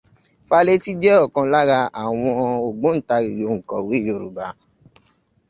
[0.47, 2.31] Fálétí jẹ́ ọ̀kan lára àwọn
[2.67, 4.45] ògbóǹtarìgì òǹkọ̀wé Yorùbá.